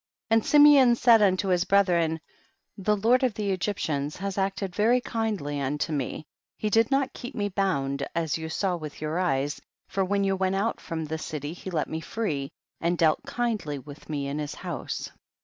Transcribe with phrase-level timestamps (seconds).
[0.31, 0.35] 5.
[0.37, 2.19] And Simeon said unto his brethren,
[2.75, 6.25] the lord of the Egyptians has acted very kindly unto me,
[6.57, 10.35] he ■did not keep me bound, as you saw with your eyes, for when you
[10.35, 14.39] went out from the city he let me free and dealt kindly with me in
[14.39, 15.11] his house.